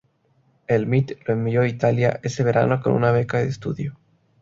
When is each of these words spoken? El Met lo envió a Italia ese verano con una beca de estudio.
El 0.65 0.87
Met 0.87 1.15
lo 1.27 1.33
envió 1.35 1.61
a 1.61 1.67
Italia 1.67 2.19
ese 2.23 2.43
verano 2.43 2.81
con 2.81 2.93
una 2.93 3.11
beca 3.11 3.37
de 3.37 3.45
estudio. 3.49 3.99